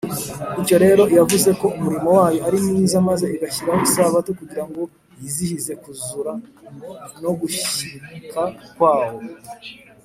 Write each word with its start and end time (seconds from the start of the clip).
Bityo 0.55 0.75
rero, 0.85 1.03
iyavuze 1.13 1.49
ko 1.59 1.65
umurimo 1.77 2.09
wayo 2.17 2.39
ari 2.47 2.57
mwiza, 2.65 2.95
maze 3.09 3.25
igashyiraho 3.35 3.81
Isabato 3.89 4.29
kugira 4.39 4.63
ngo 4.69 4.81
yizihize 5.19 5.73
kuzura 5.83 6.31
no 7.21 7.31
gushyika 7.39 8.41
kwawo 8.73 9.19